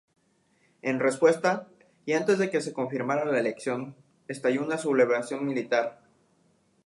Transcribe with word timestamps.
En 0.81 0.99
respuesta, 0.99 1.67
y 2.07 2.13
antes 2.13 2.39
de 2.39 2.49
que 2.49 2.61
se 2.61 2.73
confirmara 2.73 3.23
la 3.23 3.37
elección, 3.39 3.93
estalló 4.27 4.65
una 4.65 4.79
sublevación 4.79 5.45
militar. 5.45 5.99